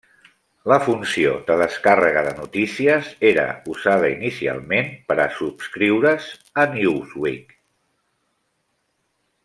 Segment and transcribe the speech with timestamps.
[0.71, 7.55] La funció de descàrrega de notícies, era usada inicialment per a subscriure's a Newsweek.